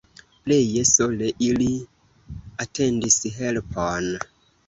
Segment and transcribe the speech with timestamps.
[0.45, 1.67] Pleje sole ili
[2.65, 4.09] atendis helpon.